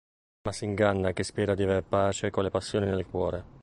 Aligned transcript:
Ma 0.45 0.51
s'inganna 0.57 1.11
chi 1.15 1.21
spera 1.29 1.51
aver 1.53 1.83
pace 1.83 2.31
colle 2.31 2.49
passioni 2.49 2.87
nel 2.87 3.05
cuore. 3.05 3.39